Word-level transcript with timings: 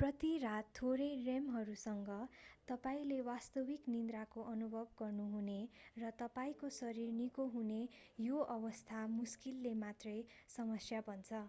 प्रति 0.00 0.30
रात 0.40 0.66
थोरै 0.78 1.06
rem 1.20 1.46
हरूसँग 1.52 2.10
तपाईंले 2.68 3.20
वास्तविक 3.28 3.88
निन्द्राको 3.94 4.44
अनुभव 4.50 4.92
गर्नुहने 4.98 5.56
र 5.98 6.12
तपाईंको 6.20 6.72
शरीर 6.82 7.16
निको 7.16 7.48
हुने 7.56 7.82
यो 8.22 8.46
अवस्था 8.54 9.06
मुश्किलले 9.16 9.76
मात्रै 9.82 10.16
समस्या 10.54 11.04
बन्छ 11.06 11.44